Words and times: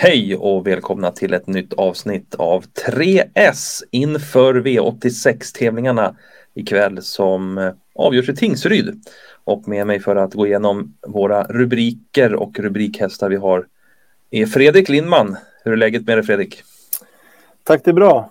Hej 0.00 0.36
och 0.36 0.66
välkomna 0.66 1.10
till 1.10 1.34
ett 1.34 1.46
nytt 1.46 1.72
avsnitt 1.72 2.34
av 2.34 2.64
3S 2.64 3.82
inför 3.90 4.54
V86-tävlingarna 4.54 6.16
ikväll 6.54 7.02
som 7.02 7.58
eh, 7.58 7.72
avgörs 7.94 8.28
i 8.28 8.36
Tingsryd. 8.36 9.02
Och 9.44 9.68
med 9.68 9.86
mig 9.86 10.00
för 10.00 10.16
att 10.16 10.34
gå 10.34 10.46
igenom 10.46 10.94
våra 11.06 11.42
rubriker 11.42 12.34
och 12.34 12.58
rubrikhästar 12.58 13.28
vi 13.28 13.36
har 13.36 13.66
är 14.30 14.46
Fredrik 14.46 14.88
Lindman. 14.88 15.36
Hur 15.64 15.72
är 15.72 15.76
läget 15.76 16.06
med 16.06 16.16
dig 16.16 16.24
Fredrik? 16.24 16.62
Tack, 17.62 17.84
det 17.84 17.90
är 17.90 17.94
bra. 17.94 18.30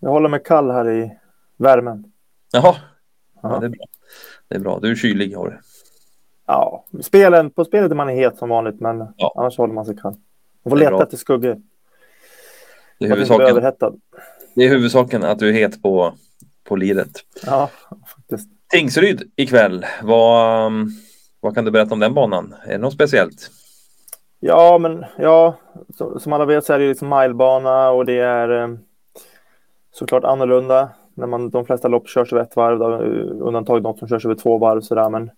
Jag 0.00 0.10
håller 0.10 0.28
mig 0.28 0.40
kall 0.44 0.70
här 0.70 0.90
i 0.90 1.18
värmen. 1.56 2.04
Jaha, 2.52 2.76
ja, 3.42 3.58
det 3.60 3.66
är 3.66 3.70
bra. 3.70 3.86
Det 4.48 4.56
är 4.56 4.60
bra. 4.60 4.78
Du 4.82 4.90
är 4.90 4.94
kylig 4.94 5.36
har 5.36 5.48
du. 5.48 5.58
Ja, 6.46 6.84
spelen, 7.02 7.50
på 7.50 7.64
spelet 7.64 7.90
är 7.90 7.94
man 7.94 8.08
het 8.08 8.36
som 8.36 8.48
vanligt, 8.48 8.80
men 8.80 9.06
ja. 9.16 9.34
annars 9.36 9.58
håller 9.58 9.74
man 9.74 9.84
sig 9.84 9.96
kall. 9.96 10.16
Man 10.66 10.70
får 10.70 10.76
leta 10.76 11.02
efter 11.02 11.16
skuggor. 11.16 11.56
Det 12.98 13.06
är, 13.06 13.10
huvudsaken, 13.10 13.72
det 14.54 14.64
är 14.64 14.68
huvudsaken 14.68 15.24
att 15.24 15.38
du 15.38 15.48
är 15.48 15.52
het 15.52 15.82
på, 15.82 16.14
på 16.64 16.76
liret. 16.76 17.10
Ja, 17.46 17.70
faktiskt. 18.16 18.48
Tingsryd 18.68 19.32
ikväll. 19.36 19.86
Vad, 20.02 20.72
vad 21.40 21.54
kan 21.54 21.64
du 21.64 21.70
berätta 21.70 21.94
om 21.94 22.00
den 22.00 22.14
banan? 22.14 22.54
Är 22.66 22.72
det 22.72 22.78
något 22.78 22.92
speciellt? 22.92 23.50
Ja, 24.40 24.78
men 24.78 25.04
ja, 25.18 25.54
som 26.18 26.32
alla 26.32 26.44
vet 26.44 26.64
så 26.64 26.72
är 26.72 26.78
det 26.78 26.88
liksom 26.88 27.08
milebana 27.08 27.90
och 27.90 28.04
det 28.04 28.18
är 28.18 28.62
eh, 28.62 28.68
såklart 29.92 30.24
annorlunda 30.24 30.88
när 31.14 31.26
man 31.26 31.50
de 31.50 31.66
flesta 31.66 31.88
lopp 31.88 32.08
körs 32.08 32.32
över 32.32 32.42
ett 32.42 32.56
varv, 32.56 32.78
då, 32.78 32.86
undantag 33.46 33.82
de 33.82 33.96
som 33.96 34.08
körs 34.08 34.24
över 34.24 34.34
två 34.34 34.58
varv 34.58 34.80
sådär, 34.80 35.10
men 35.10 35.30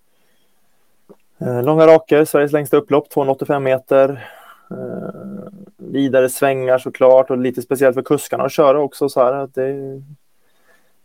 eh, 1.38 1.62
långa 1.62 1.86
raker, 1.86 2.24
Sveriges 2.24 2.52
längsta 2.52 2.76
upplopp, 2.76 3.10
285 3.10 3.62
meter. 3.62 4.28
Eh, 4.70 5.50
vidare 5.76 6.28
svängar 6.28 6.78
såklart 6.78 7.30
och 7.30 7.38
lite 7.38 7.62
speciellt 7.62 7.94
för 7.94 8.02
kuskarna 8.02 8.44
att 8.44 8.52
köra 8.52 8.80
också 8.80 9.08
så 9.08 9.20
här. 9.24 9.32
Att 9.32 9.54
det 9.54 9.64
är... 9.64 10.02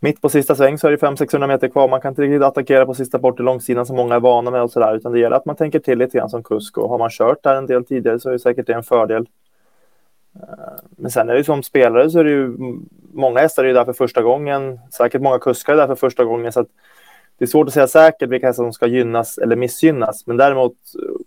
Mitt 0.00 0.20
på 0.20 0.28
sista 0.28 0.54
sväng 0.54 0.78
så 0.78 0.86
är 0.86 0.90
det 0.90 0.96
500-600 0.96 1.46
meter 1.46 1.68
kvar. 1.68 1.88
Man 1.88 2.00
kan 2.00 2.12
inte 2.12 2.22
riktigt 2.22 2.42
attackera 2.42 2.86
på 2.86 2.94
sista 2.94 3.18
bort 3.18 3.40
i 3.40 3.42
långsidan 3.42 3.86
som 3.86 3.96
många 3.96 4.14
är 4.14 4.20
vana 4.20 4.50
med 4.50 4.62
och 4.62 4.70
så 4.70 4.80
där, 4.80 4.96
utan 4.96 5.12
det 5.12 5.18
gäller 5.18 5.36
att 5.36 5.44
man 5.44 5.56
tänker 5.56 5.78
till 5.78 5.98
lite 5.98 6.18
grann 6.18 6.30
som 6.30 6.42
kusk 6.42 6.78
och 6.78 6.88
har 6.88 6.98
man 6.98 7.10
kört 7.10 7.42
där 7.42 7.56
en 7.56 7.66
del 7.66 7.84
tidigare 7.84 8.20
så 8.20 8.28
är 8.28 8.32
det 8.32 8.38
säkert 8.38 8.66
det 8.66 8.72
en 8.72 8.82
fördel. 8.82 9.26
Eh, 10.34 10.74
men 10.90 11.10
sen 11.10 11.28
är 11.28 11.34
det 11.34 11.44
som 11.44 11.62
spelare 11.62 12.10
så 12.10 12.18
är 12.18 12.24
det 12.24 12.30
ju 12.30 12.56
många 13.12 13.40
hästar 13.40 13.64
är 13.64 13.74
där 13.74 13.84
för 13.84 13.92
första 13.92 14.22
gången. 14.22 14.80
Säkert 14.92 15.22
många 15.22 15.38
kuskar 15.38 15.72
är 15.72 15.76
där 15.76 15.86
för 15.86 15.94
första 15.94 16.24
gången 16.24 16.52
så 16.52 16.60
att 16.60 16.68
det 17.38 17.44
är 17.44 17.46
svårt 17.46 17.68
att 17.68 17.74
säga 17.74 17.86
säkert 17.86 18.28
vilka 18.28 18.46
hästar 18.46 18.64
som 18.64 18.72
ska 18.72 18.86
gynnas 18.86 19.38
eller 19.38 19.56
missgynnas. 19.56 20.26
Men 20.26 20.36
däremot 20.36 20.76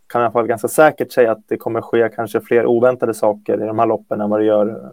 kan 0.08 0.22
jag 0.22 0.26
i 0.26 0.28
alla 0.28 0.34
fall 0.34 0.48
ganska 0.48 0.68
säkert 0.68 1.12
säga 1.12 1.32
att 1.32 1.48
det 1.48 1.58
kommer 1.58 1.82
ske 1.82 2.10
kanske 2.16 2.42
fler 2.42 2.66
oväntade 2.66 3.14
saker 3.14 3.64
i 3.64 3.68
de 3.68 3.80
här 3.80 3.86
loppen 3.86 4.22
än 4.22 4.30
vad 4.30 4.40
det 4.40 4.46
gör 4.46 4.92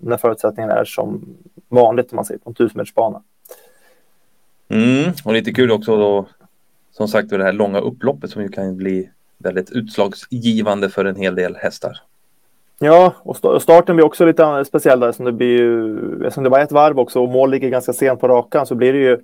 när 0.00 0.16
förutsättningarna 0.16 0.74
är 0.74 0.84
som 0.84 1.36
vanligt 1.68 2.12
om 2.12 2.16
man 2.16 2.24
säger 2.24 2.40
på 2.40 2.50
en 2.50 2.54
tusenmetersbana. 2.54 3.22
Mm, 4.68 5.12
och 5.24 5.32
lite 5.32 5.52
kul 5.52 5.70
också 5.70 5.96
då 5.96 6.26
som 6.90 7.08
sagt 7.08 7.30
det 7.30 7.44
här 7.44 7.52
långa 7.52 7.78
upploppet 7.80 8.30
som 8.30 8.42
ju 8.42 8.48
kan 8.48 8.76
bli 8.76 9.10
väldigt 9.38 9.70
utslagsgivande 9.70 10.90
för 10.90 11.04
en 11.04 11.16
hel 11.16 11.34
del 11.34 11.56
hästar. 11.56 12.00
Ja, 12.78 13.14
och 13.22 13.62
starten 13.62 13.96
blir 13.96 14.06
också 14.06 14.26
lite 14.26 14.64
speciell 14.64 15.00
där 15.00 15.12
som 15.12 15.24
det 15.24 15.32
blir 15.32 15.58
ju, 15.58 15.98
eftersom 16.12 16.44
det 16.44 16.50
var 16.50 16.60
ett 16.60 16.72
varv 16.72 16.98
också 16.98 17.22
och 17.22 17.28
mål 17.28 17.50
ligger 17.50 17.68
ganska 17.68 17.92
sent 17.92 18.20
på 18.20 18.28
rakan 18.28 18.66
så 18.66 18.74
blir 18.74 18.92
det 18.92 18.98
ju 18.98 19.18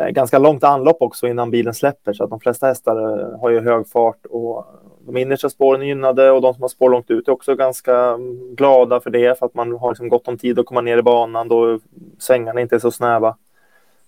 Eh, 0.00 0.08
ganska 0.08 0.38
långt 0.38 0.64
anlopp 0.64 1.02
också 1.02 1.28
innan 1.28 1.50
bilen 1.50 1.74
släpper 1.74 2.12
så 2.12 2.24
att 2.24 2.30
de 2.30 2.40
flesta 2.40 2.66
hästar 2.66 3.20
eh, 3.20 3.40
har 3.40 3.50
ju 3.50 3.60
hög 3.60 3.88
fart 3.88 4.26
och 4.26 4.66
de 5.06 5.16
innersta 5.16 5.50
spåren 5.50 5.82
är 5.82 5.86
gynnade 5.86 6.30
och 6.30 6.42
de 6.42 6.54
som 6.54 6.62
har 6.62 6.68
spår 6.68 6.90
långt 6.90 7.10
ut 7.10 7.28
är 7.28 7.32
också 7.32 7.54
ganska 7.54 8.18
glada 8.52 9.00
för 9.00 9.10
det 9.10 9.38
för 9.38 9.46
att 9.46 9.54
man 9.54 9.72
har 9.72 9.90
liksom 9.90 10.08
gott 10.08 10.28
om 10.28 10.38
tid 10.38 10.58
att 10.58 10.66
komma 10.66 10.80
ner 10.80 10.98
i 10.98 11.02
banan 11.02 11.48
då 11.48 11.78
svängarna 12.18 12.60
inte 12.60 12.74
är 12.74 12.78
så 12.78 12.90
snäva. 12.90 13.36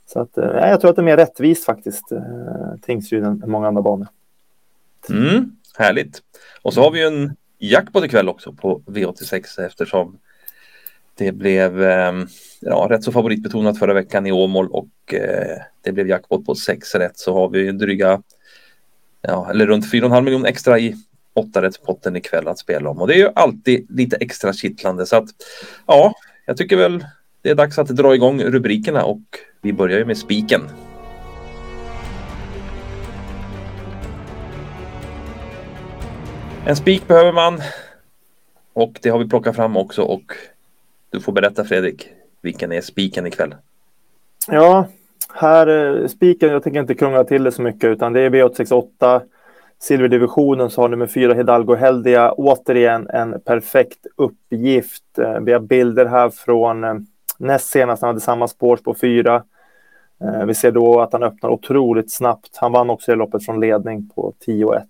Så 0.07 0.21
att, 0.21 0.39
eh, 0.39 0.45
ja, 0.45 0.69
jag 0.69 0.81
tror 0.81 0.91
att 0.91 0.97
det 0.97 1.03
är 1.03 1.05
mer 1.05 1.17
rättvist 1.17 1.65
faktiskt, 1.65 2.13
Tingsryd 2.83 3.25
än 3.25 3.43
många 3.47 3.69
andra 3.69 3.83
banor. 3.83 4.09
Mm, 5.11 5.57
härligt. 5.79 6.23
Och 6.63 6.75
så 6.75 6.83
har 6.83 6.91
vi 6.91 7.01
ju 7.01 7.07
en 7.07 7.37
jackpot 7.59 8.05
ikväll 8.05 8.29
också 8.29 8.53
på 8.53 8.81
V86 8.87 9.67
eftersom 9.67 10.19
det 11.15 11.33
blev 11.33 11.83
ehm, 11.83 12.27
ja, 12.61 12.87
rätt 12.91 13.05
så 13.05 13.13
favoritbetonat 13.13 13.79
förra 13.79 13.95
veckan 13.95 14.27
i 14.27 14.33
Åmål 14.33 14.69
och 14.69 15.15
eh, 15.15 15.59
det 15.85 15.93
blev 15.93 16.09
jackpot 16.09 16.47
på 16.47 16.55
6 16.55 16.95
rätt. 16.95 17.19
Så 17.19 17.35
har 17.35 17.49
vi 17.49 17.73
dryga, 17.73 18.23
ja, 19.21 19.51
eller 19.51 19.67
runt 19.67 19.93
4,5 19.93 20.21
miljoner 20.23 20.49
extra 20.49 20.79
i 20.79 20.95
åttarättspotten 21.35 22.17
ikväll 22.17 22.49
att 22.49 22.59
spela 22.59 22.91
om. 22.91 23.01
Och 23.01 23.09
det 23.09 23.15
är 23.15 23.19
ju 23.19 23.31
alltid 23.35 23.87
lite 23.91 24.17
extra 24.17 24.53
kittlande. 24.53 25.07
Så 25.07 25.17
att 25.17 25.29
ja, 25.87 26.15
jag 26.47 26.57
tycker 26.57 26.77
väl 26.77 27.05
det 27.43 27.51
är 27.51 27.55
dags 27.55 27.79
att 27.79 27.89
dra 27.89 28.15
igång 28.15 28.43
rubrikerna 28.43 29.05
och 29.05 29.23
vi 29.63 29.73
börjar 29.73 29.99
ju 29.99 30.05
med 30.05 30.19
spiken. 30.19 30.69
En 36.67 36.77
spik 36.77 37.09
behöver 37.09 37.33
man 37.33 37.61
och 38.73 38.99
det 39.03 39.09
har 39.09 39.19
vi 39.19 39.29
plockat 39.29 39.57
fram 39.57 39.77
också 39.77 40.03
och 40.03 40.33
du 41.13 41.21
får 41.21 41.33
berätta 41.33 41.65
Fredrik, 41.65 42.09
vilken 42.41 42.73
är 42.73 42.81
spiken 42.81 43.27
ikväll? 43.27 43.55
Ja, 44.49 44.87
här 45.35 45.67
eh, 45.67 46.07
spiken, 46.07 46.49
jag 46.49 46.63
tänker 46.63 46.81
inte 46.81 46.95
krångla 46.95 47.25
till 47.25 47.45
det 47.45 47.53
så 47.53 47.63
mycket 47.63 47.85
utan 47.85 48.13
det 48.13 48.21
är 48.21 48.31
V868 48.31 49.21
silverdivisionen 49.79 50.71
så 50.71 50.81
har 50.81 50.89
nummer 50.89 51.07
fyra 51.07 51.35
Hidalgo 51.35 51.75
Heldia 51.75 52.33
återigen 52.33 53.09
en 53.09 53.41
perfekt 53.41 54.07
uppgift. 54.17 55.19
Eh, 55.19 55.41
vi 55.41 55.53
har 55.53 55.61
bilder 55.61 56.07
här 56.07 56.31
från 56.31 56.85
eh, 56.85 56.95
näst 57.39 57.69
senast 57.69 58.03
han 58.03 58.09
hade 58.09 58.21
samma 58.21 58.49
spår 58.49 58.77
på 58.77 58.95
fyra. 58.95 59.45
Vi 60.47 60.55
ser 60.55 60.73
då 60.73 61.01
att 61.01 61.13
han 61.13 61.23
öppnar 61.23 61.51
otroligt 61.51 62.13
snabbt. 62.13 62.57
Han 62.57 62.73
vann 62.73 62.91
också 62.91 63.13
i 63.13 63.17
loppet 63.17 63.45
från 63.45 63.61
ledning 63.61 64.09
på 64.15 64.33
10-1. 64.47 64.83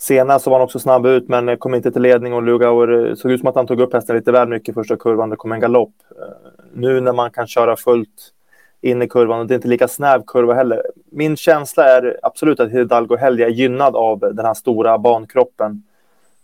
Senast 0.00 0.44
så 0.44 0.50
var 0.50 0.58
han 0.58 0.64
också 0.64 0.78
snabb 0.78 1.06
ut 1.06 1.28
men 1.28 1.56
kom 1.56 1.74
inte 1.74 1.92
till 1.92 2.02
ledning 2.02 2.32
och 2.34 2.42
Lugauer 2.42 3.06
eh, 3.06 3.14
såg 3.14 3.30
ut 3.30 3.40
som 3.40 3.48
att 3.48 3.54
han 3.54 3.66
tog 3.66 3.80
upp 3.80 3.92
hästen 3.92 4.16
lite 4.16 4.32
väl 4.32 4.48
mycket 4.48 4.74
första 4.74 4.96
kurvan. 4.96 5.30
Det 5.30 5.36
kom 5.36 5.52
en 5.52 5.60
galopp. 5.60 5.92
Eh, 6.10 6.50
nu 6.72 7.00
när 7.00 7.12
man 7.12 7.30
kan 7.30 7.46
köra 7.46 7.76
fullt 7.76 8.32
in 8.80 9.02
i 9.02 9.08
kurvan 9.08 9.40
och 9.40 9.46
det 9.46 9.54
är 9.54 9.56
inte 9.56 9.68
lika 9.68 9.88
snäv 9.88 10.22
kurva 10.26 10.54
heller. 10.54 10.82
Min 11.10 11.36
känsla 11.36 11.84
är 11.84 12.18
absolut 12.22 12.60
att 12.60 12.70
Hidalgo 12.70 13.16
Helge 13.16 13.44
är 13.44 13.50
gynnad 13.50 13.96
av 13.96 14.18
den 14.20 14.46
här 14.46 14.54
stora 14.54 14.98
bankroppen. 14.98 15.82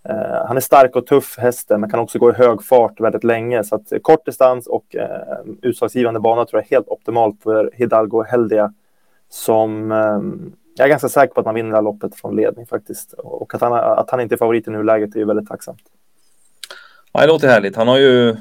Eh, 0.09 0.47
han 0.47 0.57
är 0.57 0.61
stark 0.61 0.97
och 0.97 1.07
tuff 1.07 1.39
hästen 1.39 1.81
men 1.81 1.91
kan 1.91 2.01
också 2.01 2.19
gå 2.19 2.31
i 2.31 2.35
hög 2.35 2.65
fart 2.65 3.01
väldigt 3.01 3.25
länge. 3.25 3.65
Så 3.65 3.75
att 3.75 3.93
kort 4.03 4.27
distans 4.27 4.67
och 4.67 4.97
utslagsgivande 5.63 6.21
bana 6.21 6.45
tror 6.45 6.61
jag 6.61 6.67
är 6.73 6.77
helt 6.77 6.89
optimalt 6.89 7.43
för 7.43 7.71
Hidalgo 7.75 8.23
Heldia 8.23 8.73
som 9.29 9.93
ehm, 9.93 10.53
jag 10.75 10.85
är 10.85 10.89
ganska 10.89 11.09
säker 11.09 11.35
på 11.35 11.41
att 11.41 11.47
han 11.47 11.55
vinner 11.55 11.71
det 11.71 11.77
här 11.77 11.83
loppet 11.83 12.15
från 12.15 12.37
ledning 12.37 12.67
faktiskt. 12.67 13.13
Och 13.13 13.55
att 13.55 13.61
han, 13.61 13.73
att 13.73 14.11
han 14.11 14.21
inte 14.21 14.35
är 14.35 14.37
favorit 14.37 14.69
i 14.69 14.71
nuläget 14.71 15.15
är 15.15 15.19
ju 15.19 15.27
väldigt 15.27 15.49
tacksamt. 15.49 15.83
Ja, 17.13 17.21
det 17.21 17.27
låter 17.27 17.49
härligt. 17.49 17.77
Han 17.77 17.89
har 17.89 17.99
ju 17.99 18.37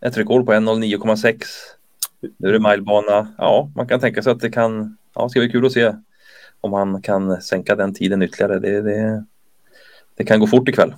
ett 0.00 0.16
rekord 0.16 0.46
på 0.46 0.52
1.09,6. 0.52 1.42
Nu 2.36 2.48
är 2.48 2.52
det 2.52 2.70
milebana. 2.70 3.28
Ja, 3.38 3.70
man 3.76 3.88
kan 3.88 4.00
tänka 4.00 4.22
sig 4.22 4.32
att 4.32 4.40
det 4.40 4.50
kan, 4.50 4.96
ja, 5.14 5.28
ska 5.28 5.40
bli 5.40 5.50
kul 5.50 5.66
att 5.66 5.72
se 5.72 5.92
om 6.60 6.72
han 6.72 7.02
kan 7.02 7.42
sänka 7.42 7.76
den 7.76 7.94
tiden 7.94 8.22
ytterligare. 8.22 8.58
Det, 8.58 8.80
det, 8.80 9.24
det 10.14 10.24
kan 10.24 10.40
gå 10.40 10.46
fort 10.46 10.68
ikväll. 10.68 10.94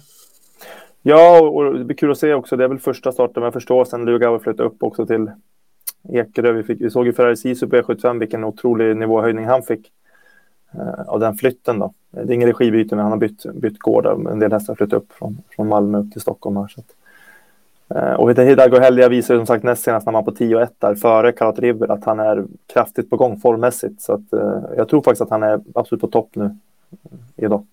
Ja, 1.02 1.40
och 1.40 1.78
det 1.78 1.84
blir 1.84 1.96
kul 1.96 2.10
att 2.10 2.18
se 2.18 2.34
också. 2.34 2.56
Det 2.56 2.64
är 2.64 2.68
väl 2.68 2.78
första 2.78 3.12
starten, 3.12 3.34
men 3.34 3.42
jag 3.42 3.52
förstår, 3.52 3.84
sen 3.84 4.04
Lugauer 4.04 4.38
flyttade 4.38 4.68
upp 4.68 4.82
också 4.82 5.06
till 5.06 5.30
Ekerö. 6.12 6.52
Vi, 6.52 6.62
fick, 6.62 6.80
vi 6.80 6.90
såg 6.90 7.06
ju 7.06 7.12
Ferrari 7.12 7.36
Sisu 7.36 7.66
på 7.66 7.76
E75, 7.76 8.18
vilken 8.18 8.44
otrolig 8.44 8.96
nivåhöjning 8.96 9.44
han 9.44 9.62
fick. 9.62 9.92
Eh, 10.78 11.08
av 11.08 11.20
den 11.20 11.34
flytten. 11.34 11.78
Då. 11.78 11.92
Det 12.10 12.20
är 12.20 12.30
ingen 12.30 12.52
regibyte, 12.52 12.96
men 12.96 13.02
han 13.02 13.12
har 13.12 13.18
bytt, 13.18 13.42
bytt 13.54 13.78
gård. 13.78 14.06
En 14.06 14.38
del 14.38 14.52
hästar 14.52 14.70
har 14.72 14.76
flyttat 14.76 15.02
upp 15.02 15.12
från, 15.12 15.42
från 15.50 15.68
Malmö 15.68 15.98
upp 15.98 16.12
till 16.12 16.20
Stockholm. 16.20 16.56
Här, 16.56 16.68
så 16.68 16.80
att. 16.80 16.94
Eh, 17.88 18.12
och 18.12 18.30
Hidalgo 18.30 18.78
Heldia 18.78 19.08
visar 19.08 19.36
som 19.36 19.46
sagt 19.46 19.64
näst 19.64 19.82
senast 19.82 20.06
när 20.06 20.12
man 20.12 20.24
på 20.24 20.32
10 20.32 20.56
och 20.56 20.62
1 20.62 20.72
där 20.78 20.94
före 20.94 21.32
Karat 21.32 21.58
River 21.58 21.90
att 21.90 22.04
han 22.04 22.20
är 22.20 22.44
kraftigt 22.66 23.10
på 23.10 23.16
gång 23.16 23.40
formmässigt. 23.40 24.02
Så 24.02 24.12
att, 24.12 24.32
eh, 24.32 24.62
jag 24.76 24.88
tror 24.88 25.02
faktiskt 25.02 25.22
att 25.22 25.30
han 25.30 25.42
är 25.42 25.60
absolut 25.74 26.00
på 26.00 26.08
topp 26.08 26.30
nu 26.32 26.44
eh, 26.44 27.44
idag. 27.44 27.66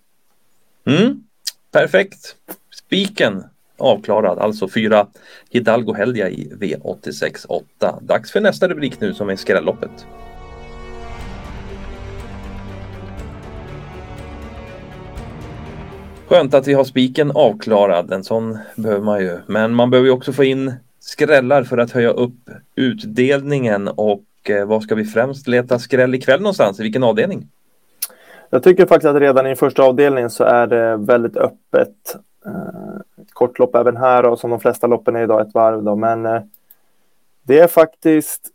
Mm, 0.86 1.24
perfekt. 1.72 2.36
Spiken 2.70 3.44
avklarad, 3.78 4.40
alltså 4.40 4.68
fyra 4.68 5.08
Hidalgo 5.50 5.94
Heldia 5.94 6.30
i 6.30 6.52
V86 6.60 7.46
8. 7.50 8.00
Dags 8.02 8.32
för 8.32 8.42
nästa 8.42 8.68
rubrik 8.68 9.02
nu 9.02 9.14
som 9.14 9.30
är 9.30 9.36
skrälloppet. 9.36 10.06
Skönt 16.32 16.54
att 16.54 16.68
vi 16.68 16.74
har 16.74 16.84
spiken 16.84 17.32
avklarad. 17.32 18.14
En 18.14 18.24
sån 18.24 18.58
behöver 18.76 19.02
man 19.02 19.20
ju. 19.20 19.40
Men 19.46 19.74
man 19.74 19.90
behöver 19.90 20.08
ju 20.08 20.14
också 20.14 20.34
få 20.34 20.44
in 20.44 20.74
skrällar 21.00 21.64
för 21.64 21.78
att 21.78 21.92
höja 21.92 22.10
upp 22.10 22.50
utdelningen. 22.76 23.88
Och 23.88 24.24
eh, 24.50 24.66
vad 24.66 24.84
ska 24.84 24.96
vi 24.96 25.06
främst 25.06 25.48
leta 25.48 25.80
skräll 25.80 26.16
ikväll 26.16 26.42
någonstans? 26.42 26.80
I 26.80 26.84
vilken 26.84 27.04
avdelning? 27.04 27.48
Jag 28.50 28.64
tycker 28.64 28.86
faktiskt 28.86 29.10
att 29.10 29.22
redan 29.22 29.48
i 29.48 29.56
första 29.56 29.84
avdelningen 29.84 30.30
så 30.30 30.44
är 30.44 30.68
det 30.68 30.98
väldigt 30.98 31.38
öppet. 31.38 32.16
Eh, 32.46 33.22
ett 33.22 33.34
kortlopp 33.34 33.76
även 33.76 33.98
här 33.98 34.26
och 34.26 34.40
som 34.40 34.50
de 34.50 34.60
flesta 34.60 34.88
loppen 34.88 35.16
är 35.16 35.24
idag 35.24 35.42
ett 35.42 35.54
varv 35.54 35.84
då, 35.84 35.96
men 35.96 36.26
eh, 36.26 36.42
det 37.44 37.60
är 37.60 37.68
faktiskt 37.68 38.50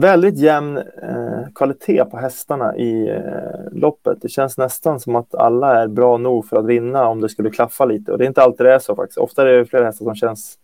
väldigt 0.00 0.38
jämn 0.38 0.76
eh, 0.76 1.52
kvalitet 1.54 2.04
på 2.04 2.16
hästarna 2.16 2.76
i 2.76 3.08
eh, 3.08 3.72
loppet. 3.72 4.22
Det 4.22 4.28
känns 4.28 4.58
nästan 4.58 5.00
som 5.00 5.16
att 5.16 5.34
alla 5.34 5.82
är 5.82 5.88
bra 5.88 6.18
nog 6.18 6.46
för 6.46 6.56
att 6.56 6.66
vinna 6.66 7.06
om 7.06 7.20
det 7.20 7.28
skulle 7.28 7.50
klaffa 7.50 7.84
lite. 7.84 8.12
Och 8.12 8.18
det 8.18 8.24
är 8.24 8.28
inte 8.28 8.42
alltid 8.42 8.66
det 8.66 8.74
är 8.74 8.78
så 8.78 8.96
faktiskt. 8.96 9.18
Ofta 9.18 9.42
är 9.42 9.46
det 9.46 9.66
flera 9.66 9.84
hästar 9.84 10.04
som 10.04 10.14
känns 10.14 10.58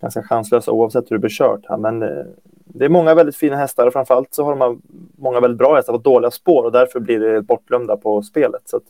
ganska 0.00 0.22
chanslösa 0.22 0.72
oavsett 0.72 1.10
hur 1.10 1.16
det 1.16 1.20
blir 1.20 1.30
kört. 1.30 1.60
Här. 1.68 1.76
Men 1.76 2.02
eh, 2.02 2.24
det 2.64 2.84
är 2.84 2.88
många 2.88 3.14
väldigt 3.14 3.36
fina 3.36 3.56
hästar 3.56 3.86
och 3.86 3.92
framförallt 3.92 4.34
så 4.34 4.44
har 4.44 4.56
de 4.56 4.82
många 5.18 5.40
väldigt 5.40 5.58
bra 5.58 5.76
hästar 5.76 5.92
på 5.92 5.98
dåliga 5.98 6.30
spår 6.30 6.64
och 6.64 6.72
därför 6.72 7.00
blir 7.00 7.20
det 7.20 7.42
bortglömda 7.42 7.96
på 7.96 8.22
spelet. 8.22 8.62
Så 8.64 8.76
att, 8.76 8.82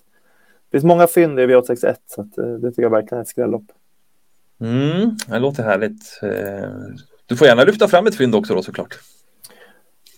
det 0.70 0.78
finns 0.78 0.84
många 0.84 1.06
fynd 1.06 1.40
i 1.40 1.46
V861 1.46 1.96
så 2.06 2.20
att, 2.20 2.38
eh, 2.38 2.44
det 2.44 2.70
tycker 2.70 2.82
jag 2.82 2.90
verkligen 2.90 3.19
är 3.19 3.22
ett 3.22 3.28
skrällopp. 3.28 3.64
Mm, 4.60 5.16
det 5.28 5.38
låter 5.38 5.62
härligt. 5.62 6.20
Eh, 6.22 6.69
du 7.26 7.37
får 7.37 7.46
gärna 7.46 7.64
lyfta 7.64 7.88
fram 7.88 8.06
ett 8.06 8.16
fynd 8.16 8.34
också 8.34 8.54
då 8.54 8.62
såklart. 8.62 8.98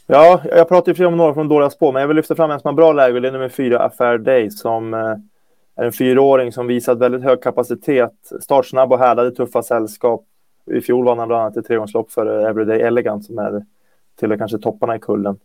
Ja, 0.08 0.41
jag 0.44 0.69
pratar 0.69 0.94
ju 0.94 1.06
om 1.06 1.17
några 1.17 1.35
från 1.35 1.49
dåliga 1.49 1.70
spår, 1.70 1.93
men 1.93 2.00
jag 2.00 2.08
vill 2.08 2.17
lyfta 2.17 2.35
fram 2.35 2.50
en 2.50 2.61
som 2.61 2.69
har 2.69 2.75
bra 2.75 2.93
läge. 2.93 3.20
Det 3.20 3.29
är 3.29 3.32
nummer 3.32 3.49
fyra, 3.49 3.79
Affair 3.79 4.19
Day, 4.19 4.50
som 4.50 4.94
eh, 4.94 5.14
är 5.76 5.85
en 5.85 5.93
fyraåring 5.93 6.53
som 6.53 6.67
visat 6.67 6.99
väldigt 6.99 7.23
hög 7.23 7.43
kapacitet. 7.43 8.12
Startsnabb 8.41 8.93
och 8.93 8.99
härdade 8.99 9.31
tuffa 9.31 9.62
sällskap. 9.62 10.25
I 10.70 10.81
fjol 10.81 11.05
vann 11.05 11.19
han 11.19 11.29
bland 11.29 11.43
annat 11.43 11.56
ett 11.56 11.67
tregångslopp 11.67 12.12
för 12.12 12.41
eh, 12.41 12.49
Everyday 12.49 12.81
Elegant 12.81 13.25
som 13.25 13.38
är 13.38 13.64
till 14.20 14.38
kanske 14.38 14.58
topparna 14.58 14.97
i 14.97 14.99
kullen. 14.99 15.38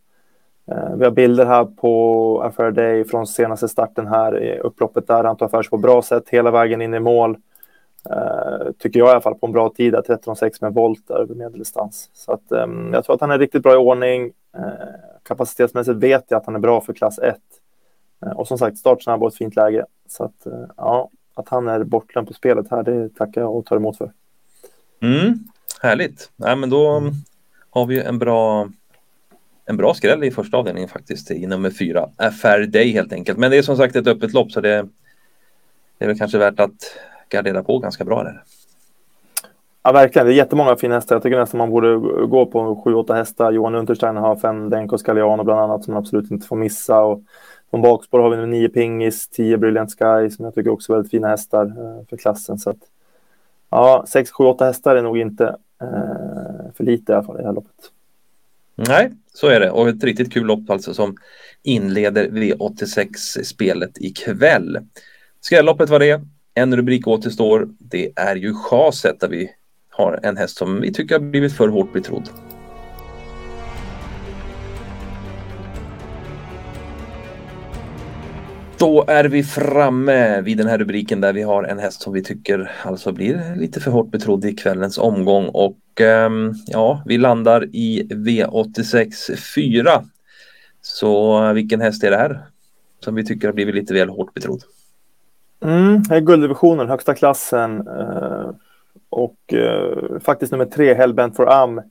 Eh, 0.71 0.95
vi 0.95 1.03
har 1.03 1.11
bilder 1.11 1.45
här 1.45 1.65
på 1.65 2.41
Affair 2.41 2.71
Day 2.71 3.03
från 3.03 3.27
senaste 3.27 3.67
starten 3.67 4.07
här 4.07 4.43
i 4.43 4.59
upploppet 4.59 5.07
där 5.07 5.23
han 5.23 5.37
tar 5.37 5.47
för 5.47 5.63
sig 5.63 5.69
på 5.69 5.77
bra 5.77 6.01
sätt 6.01 6.29
hela 6.29 6.51
vägen 6.51 6.81
in 6.81 6.93
i 6.93 6.99
mål. 6.99 7.37
Uh, 8.09 8.71
tycker 8.79 8.99
jag 8.99 9.07
i 9.07 9.11
alla 9.11 9.21
fall 9.21 9.35
på 9.35 9.45
en 9.45 9.51
bra 9.51 9.69
tid, 9.69 9.95
13,6 9.95 10.51
med 10.61 10.73
volt 10.73 11.11
över 11.11 11.35
medeldistans. 11.35 12.09
Så 12.13 12.31
att, 12.31 12.51
um, 12.51 12.93
jag 12.93 13.05
tror 13.05 13.15
att 13.15 13.21
han 13.21 13.31
är 13.31 13.39
riktigt 13.39 13.63
bra 13.63 13.73
i 13.73 13.77
ordning. 13.77 14.31
Eh, 14.57 14.63
kapacitetsmässigt 15.23 15.97
vet 15.97 16.25
jag 16.27 16.37
att 16.37 16.45
han 16.45 16.55
är 16.55 16.59
bra 16.59 16.81
för 16.81 16.93
klass 16.93 17.19
1. 17.19 17.35
Eh, 18.25 18.31
och 18.31 18.47
som 18.47 18.57
sagt, 18.57 18.77
startsnabb 18.77 19.23
och 19.23 19.27
ett 19.27 19.37
fint 19.37 19.55
läge. 19.55 19.85
Så 20.07 20.23
att, 20.23 20.45
eh, 20.45 20.65
ja, 20.77 21.09
att 21.33 21.49
han 21.49 21.67
är 21.67 21.83
bortglömd 21.83 22.27
på 22.27 22.33
spelet 22.33 22.71
här, 22.71 22.83
det 22.83 23.09
tackar 23.09 23.41
jag 23.41 23.55
och 23.55 23.65
tar 23.65 23.75
emot 23.75 23.97
för. 23.97 24.11
Mm, 25.01 25.39
härligt. 25.81 26.31
Nej, 26.35 26.55
men 26.55 26.69
då 26.69 27.03
har 27.69 27.85
vi 27.85 28.01
en 28.01 28.19
bra 28.19 28.69
en 29.65 29.77
bra 29.77 29.93
skräll 29.93 30.23
i 30.23 30.31
första 30.31 30.57
avdelningen 30.57 30.89
faktiskt 30.89 31.31
i 31.31 31.47
nummer 31.47 31.69
fyra. 31.69 32.09
Affair 32.15 32.65
Day 32.65 32.91
helt 32.91 33.13
enkelt. 33.13 33.37
Men 33.37 33.51
det 33.51 33.57
är 33.57 33.61
som 33.61 33.77
sagt 33.77 33.95
ett 33.95 34.07
öppet 34.07 34.33
lopp 34.33 34.51
så 34.51 34.61
det, 34.61 34.87
det 35.97 36.05
är 36.05 36.07
väl 36.07 36.17
kanske 36.17 36.37
värt 36.37 36.59
att 36.59 36.97
gardera 37.29 37.63
på 37.63 37.79
ganska 37.79 38.05
bra 38.05 38.23
där. 38.23 38.43
Ja, 39.83 39.91
verkligen. 39.91 40.27
Det 40.27 40.33
är 40.33 40.35
jättemånga 40.35 40.75
fina 40.75 40.95
hästar. 40.95 41.15
Jag 41.15 41.23
tycker 41.23 41.39
nästan 41.39 41.57
man 41.57 41.69
borde 41.69 41.97
gå 42.27 42.45
på 42.45 42.81
sju, 42.83 42.93
åtta 42.93 43.13
hästar. 43.13 43.51
Johan 43.51 43.75
Unterstein 43.75 44.15
har 44.15 44.35
fem 44.35 44.69
Denko 44.69 44.97
Scaliano 44.97 45.43
bland 45.43 45.59
annat 45.59 45.83
som 45.83 45.93
man 45.93 46.03
absolut 46.03 46.31
inte 46.31 46.47
får 46.47 46.55
missa. 46.55 47.01
Och 47.01 47.21
från 47.69 47.81
bakspår 47.81 48.19
har 48.19 48.29
vi 48.29 48.37
nu 48.37 48.45
nio 48.45 48.69
Pingis, 48.69 49.29
tio 49.29 49.57
Brilliant 49.57 49.91
Sky 49.91 50.29
som 50.29 50.45
jag 50.45 50.55
tycker 50.55 50.69
också 50.69 50.93
är 50.93 50.95
väldigt 50.95 51.11
fina 51.11 51.27
hästar 51.27 51.65
eh, 51.65 52.05
för 52.09 52.17
klassen. 52.17 52.59
Så 52.59 52.69
att, 52.69 52.77
ja, 53.69 54.05
sex, 54.07 54.31
sju, 54.31 54.43
åtta 54.43 54.65
hästar 54.65 54.95
är 54.95 55.01
nog 55.01 55.17
inte 55.17 55.45
eh, 55.81 56.73
för 56.75 56.83
lite 56.83 57.11
i 57.11 57.15
alla 57.15 57.23
fall 57.23 57.35
i 57.35 57.41
det 57.41 57.47
här 57.47 57.53
loppet. 57.53 57.91
Nej, 58.75 59.11
så 59.33 59.47
är 59.47 59.59
det 59.59 59.71
och 59.71 59.87
ett 59.89 60.03
riktigt 60.03 60.33
kul 60.33 60.45
lopp 60.45 60.69
alltså 60.69 60.93
som 60.93 61.17
inleder 61.63 62.29
V86-spelet 62.29 63.97
ikväll. 63.97 64.77
Skrälloppet 65.41 65.89
var 65.89 65.99
det. 65.99 66.21
En 66.53 66.75
rubrik 66.75 67.07
återstår. 67.07 67.69
Det 67.79 68.11
är 68.15 68.35
ju 68.35 68.53
chaset 68.53 69.19
där 69.19 69.27
vi 69.27 69.51
har 69.91 70.19
en 70.23 70.37
häst 70.37 70.57
som 70.57 70.81
vi 70.81 70.93
tycker 70.93 71.19
har 71.19 71.25
blivit 71.25 71.53
för 71.53 71.67
hårt 71.67 71.93
betrodd. 71.93 72.29
Då 78.79 79.05
är 79.07 79.23
vi 79.23 79.43
framme 79.43 80.41
vid 80.41 80.57
den 80.57 80.67
här 80.67 80.77
rubriken 80.77 81.21
där 81.21 81.33
vi 81.33 81.41
har 81.41 81.63
en 81.63 81.79
häst 81.79 82.01
som 82.01 82.13
vi 82.13 82.23
tycker 82.23 82.71
alltså 82.83 83.11
blir 83.11 83.55
lite 83.55 83.79
för 83.79 83.91
hårt 83.91 84.11
betrodd 84.11 84.45
i 84.45 84.55
kvällens 84.55 84.97
omgång 84.97 85.47
och 85.47 86.01
ehm, 86.01 86.53
ja, 86.67 87.03
vi 87.05 87.17
landar 87.17 87.65
i 87.75 88.07
V86 88.09 89.35
4. 89.55 90.03
Så 90.81 91.53
vilken 91.53 91.81
häst 91.81 92.03
är 92.03 92.11
det 92.11 92.17
här 92.17 92.45
som 92.99 93.15
vi 93.15 93.25
tycker 93.25 93.47
har 93.47 93.53
blivit 93.53 93.75
lite 93.75 93.93
väl 93.93 94.09
hårt 94.09 94.33
betrodd? 94.33 94.63
Mm, 95.63 96.03
det 96.03 96.15
är 96.15 96.21
gulddivisionen, 96.21 96.89
högsta 96.89 97.13
klassen. 97.13 97.87
Eh, 97.87 98.49
och 99.11 99.53
eh, 99.53 100.19
faktiskt 100.19 100.51
nummer 100.51 100.65
tre, 100.65 100.93
Hellbent 100.93 101.35
for 101.35 101.49
Am. 101.49 101.81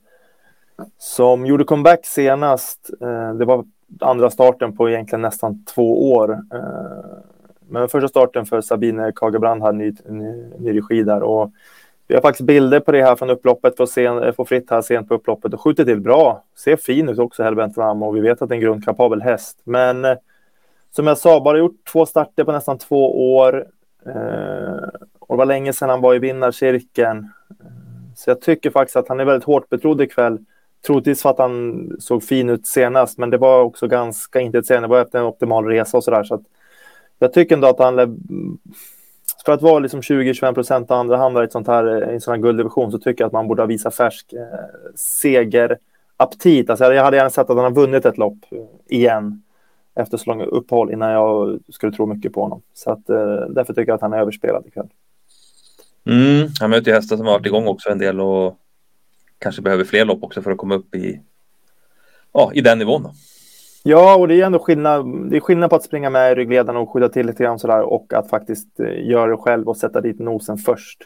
Som 0.97 1.45
gjorde 1.45 1.63
comeback 1.63 2.05
senast. 2.05 2.89
Eh, 3.01 3.33
det 3.33 3.45
var 3.45 3.65
andra 3.99 4.29
starten 4.29 4.77
på 4.77 4.89
egentligen 4.89 5.21
nästan 5.21 5.65
två 5.65 6.11
år. 6.11 6.31
Eh, 6.53 7.19
men 7.69 7.89
första 7.89 8.07
starten 8.07 8.45
för 8.45 8.61
Sabine 8.61 9.11
Kagebrand 9.15 9.61
hade 9.61 9.77
ny, 9.77 9.93
ny, 10.05 10.43
ny 10.59 10.77
regi 10.77 11.03
där. 11.03 11.23
Och 11.23 11.51
vi 12.07 12.15
har 12.15 12.21
faktiskt 12.21 12.47
bilder 12.47 12.79
på 12.79 12.91
det 12.91 13.03
här 13.03 13.15
från 13.15 13.29
upploppet 13.29 13.77
för 13.77 13.85
sen, 13.85 14.33
få 14.33 14.45
fritt 14.45 14.69
här 14.69 14.81
sent 14.81 15.07
på 15.07 15.13
upploppet 15.13 15.53
och 15.53 15.61
skjuter 15.61 15.85
till 15.85 16.01
bra. 16.01 16.43
Ser 16.55 16.75
fin 16.75 17.09
ut 17.09 17.19
också, 17.19 17.43
Hellbent 17.43 17.75
for 17.75 17.81
Am. 17.81 18.03
Och 18.03 18.15
vi 18.15 18.21
vet 18.21 18.41
att 18.41 18.49
det 18.49 18.53
är 18.53 18.57
en 18.57 18.61
grundkapabel 18.61 19.21
häst. 19.21 19.61
Men 19.63 20.05
eh, 20.05 20.17
som 20.91 21.07
jag 21.07 21.17
sa, 21.17 21.39
bara 21.39 21.57
gjort 21.57 21.85
två 21.91 22.05
starter 22.05 22.43
på 22.43 22.51
nästan 22.51 22.77
två 22.77 23.35
år. 23.35 23.65
Eh, 24.05 24.89
och 25.31 25.37
det 25.37 25.39
var 25.39 25.45
länge 25.45 25.73
sedan 25.73 25.89
han 25.89 26.01
var 26.01 26.15
i 26.15 26.19
vinnarcirkeln. 26.19 27.29
Så 28.15 28.29
jag 28.29 28.41
tycker 28.41 28.69
faktiskt 28.69 28.95
att 28.95 29.07
han 29.07 29.19
är 29.19 29.25
väldigt 29.25 29.43
hårt 29.43 29.69
betrodd 29.69 30.01
ikväll. 30.01 30.39
Troligtvis 30.85 31.21
för 31.21 31.29
att 31.29 31.37
han 31.37 31.89
såg 31.99 32.23
fin 32.23 32.49
ut 32.49 32.67
senast, 32.67 33.17
men 33.17 33.29
det 33.29 33.37
var 33.37 33.61
också 33.61 33.87
ganska 33.87 34.39
intetsägande. 34.39 34.87
Det 34.87 34.91
var 34.91 35.01
efter 35.01 35.19
en 35.19 35.25
optimal 35.25 35.65
resa 35.65 35.97
och 35.97 36.03
sådär. 36.03 36.23
Så 36.23 36.35
att 36.35 36.41
jag 37.19 37.33
tycker 37.33 37.55
ändå 37.55 37.67
att 37.67 37.79
han... 37.79 37.95
För 39.45 39.53
att 39.53 39.61
vara 39.61 39.79
liksom 39.79 40.01
20-25 40.01 40.53
procent 40.53 40.91
andra 40.91 41.17
handlare 41.17 41.43
i, 41.43 41.45
ett 41.45 41.51
sånt 41.51 41.67
här, 41.67 42.11
i 42.11 42.13
en 42.13 42.21
sån 42.21 42.31
här 42.31 42.41
gulddivision 42.41 42.91
så 42.91 42.99
tycker 42.99 43.23
jag 43.23 43.27
att 43.27 43.33
man 43.33 43.47
borde 43.47 43.61
ha 43.61 43.67
visat 43.67 43.95
färsk 43.95 44.33
eh, 44.33 44.41
segeraptit. 44.95 46.69
Alltså 46.69 46.93
jag 46.93 47.03
hade 47.03 47.17
gärna 47.17 47.29
sett 47.29 47.49
att 47.49 47.55
han 47.55 47.65
har 47.65 47.71
vunnit 47.71 48.05
ett 48.05 48.17
lopp 48.17 48.39
eh, 48.51 48.97
igen 48.97 49.43
efter 49.95 50.17
så 50.17 50.29
långa 50.29 50.45
uppehåll 50.45 50.91
innan 50.91 51.11
jag 51.11 51.59
skulle 51.69 51.91
tro 51.91 52.05
mycket 52.05 52.33
på 52.33 52.41
honom. 52.41 52.61
Så 52.73 52.91
att, 52.91 53.09
eh, 53.09 53.35
därför 53.49 53.73
tycker 53.73 53.89
jag 53.89 53.95
att 53.95 54.01
han 54.01 54.13
är 54.13 54.19
överspelad 54.19 54.67
ikväll. 54.67 54.89
Mm, 56.05 56.47
han 56.59 56.69
möter 56.69 56.91
ju 56.91 56.95
hästar 56.95 57.17
som 57.17 57.25
har 57.25 57.33
varit 57.33 57.45
igång 57.45 57.67
också 57.67 57.89
en 57.89 57.97
del 57.97 58.21
och 58.21 58.57
kanske 59.39 59.61
behöver 59.61 59.83
fler 59.83 60.05
lopp 60.05 60.23
också 60.23 60.41
för 60.41 60.51
att 60.51 60.57
komma 60.57 60.75
upp 60.75 60.95
i, 60.95 61.21
ja, 62.31 62.51
i 62.53 62.61
den 62.61 62.79
nivån. 62.79 63.03
Då. 63.03 63.11
Ja, 63.83 64.15
och 64.15 64.27
det 64.27 64.41
är 64.41 64.45
ändå 64.45 64.59
skillnad. 64.59 65.29
Det 65.29 65.35
är 65.35 65.39
skillnad 65.39 65.69
på 65.69 65.75
att 65.75 65.83
springa 65.83 66.09
med 66.09 66.31
i 66.31 66.35
ryggledaren 66.35 66.77
och 66.77 66.89
skydda 66.89 67.09
till 67.09 67.25
lite 67.25 67.43
grann 67.43 67.59
sådär 67.59 67.81
och 67.81 68.13
att 68.13 68.29
faktiskt 68.29 68.79
eh, 68.79 69.09
göra 69.09 69.31
det 69.31 69.37
själv 69.37 69.69
och 69.69 69.77
sätta 69.77 70.01
dit 70.01 70.19
nosen 70.19 70.57
först. 70.57 70.97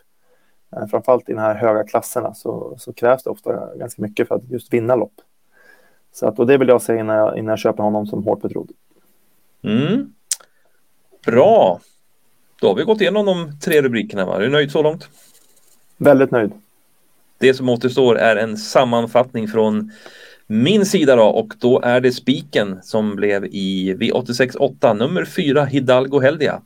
Eh, 0.75 0.87
framförallt 0.87 1.29
i 1.29 1.33
de 1.33 1.39
här 1.39 1.55
höga 1.55 1.83
klasserna 1.83 2.33
så, 2.33 2.75
så 2.77 2.93
krävs 2.93 3.23
det 3.23 3.29
ofta 3.29 3.75
ganska 3.75 4.01
mycket 4.01 4.27
för 4.27 4.35
att 4.35 4.49
just 4.49 4.73
vinna 4.73 4.95
lopp. 4.95 5.13
Så 6.13 6.27
att, 6.27 6.39
och 6.39 6.47
det 6.47 6.57
vill 6.57 6.67
jag 6.67 6.81
säga 6.81 6.99
innan 6.99 7.15
jag, 7.15 7.37
innan 7.37 7.49
jag 7.49 7.59
köper 7.59 7.83
honom 7.83 8.07
som 8.07 8.23
hårt 8.23 8.41
betrodd. 8.41 8.71
Mm. 9.63 10.13
Bra. 11.25 11.79
Då 12.65 12.69
har 12.69 12.75
vi 12.75 12.83
gått 12.83 13.01
igenom 13.01 13.25
de 13.25 13.59
tre 13.59 13.81
rubrikerna. 13.81 14.25
Va? 14.25 14.35
Är 14.35 14.41
du 14.41 14.49
nöjd 14.49 14.71
så 14.71 14.81
långt? 14.81 15.09
Väldigt 15.97 16.31
nöjd. 16.31 16.51
Det 17.37 17.53
som 17.53 17.69
återstår 17.69 18.17
är 18.17 18.35
en 18.35 18.57
sammanfattning 18.57 19.47
från 19.47 19.91
min 20.47 20.85
sida 20.85 21.15
då 21.15 21.23
och 21.23 21.53
då 21.59 21.81
är 21.81 22.01
det 22.01 22.11
spiken 22.11 22.79
som 22.83 23.15
blev 23.15 23.45
i 23.45 23.95
V86.8 23.99 24.93
nummer 24.93 25.25
4 25.25 25.65
Hidalgo 25.65 26.19
Heldia. 26.19 26.61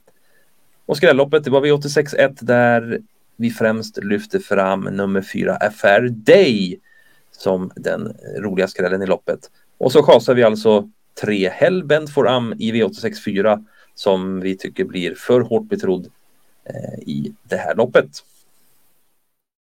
Och 0.85 0.97
skrälloppet 0.97 1.43
det 1.43 1.49
var 1.49 1.61
V86.1 1.61 2.37
där 2.41 2.99
vi 3.35 3.49
främst 3.49 4.03
lyfte 4.03 4.39
fram 4.39 4.81
nummer 4.81 5.21
4 5.21 5.55
Affair 5.55 6.09
Day 6.09 6.79
som 7.31 7.71
den 7.75 8.15
roliga 8.37 8.67
skrällen 8.67 9.01
i 9.01 9.05
loppet. 9.05 9.39
Och 9.77 9.91
så 9.91 10.03
chasar 10.03 10.33
vi 10.33 10.43
alltså 10.43 10.89
tre 11.21 11.49
Hellbent 11.49 12.13
for 12.13 12.27
Am 12.27 12.53
i 12.59 12.71
V864 12.71 13.65
som 13.99 14.39
vi 14.39 14.57
tycker 14.57 14.83
blir 14.83 15.15
för 15.15 15.41
hårt 15.41 15.69
betrodd 15.69 16.07
eh, 16.65 16.99
i 16.99 17.33
det 17.43 17.55
här 17.55 17.75
loppet. 17.75 18.23